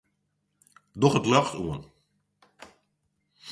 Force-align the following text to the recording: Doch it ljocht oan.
Doch 0.99 1.15
it 1.19 1.27
ljocht 1.29 1.55
oan. 1.65 1.81